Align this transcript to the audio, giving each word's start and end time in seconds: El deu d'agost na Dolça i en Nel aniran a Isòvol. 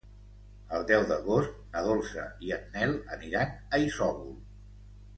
El 0.77 0.87
deu 0.91 1.05
d'agost 1.11 1.59
na 1.77 1.85
Dolça 1.89 2.25
i 2.49 2.57
en 2.59 2.67
Nel 2.79 2.99
aniran 3.19 3.57
a 3.81 3.85
Isòvol. 3.89 4.37